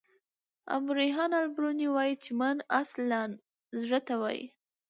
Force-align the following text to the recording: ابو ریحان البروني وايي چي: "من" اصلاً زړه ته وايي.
ابو 0.73 0.89
ریحان 1.01 1.31
البروني 1.41 1.87
وايي 1.95 2.13
چي: 2.23 2.31
"من" 2.39 2.57
اصلاً 2.81 3.21
زړه 3.79 3.99
ته 4.07 4.13
وايي. 4.21 4.45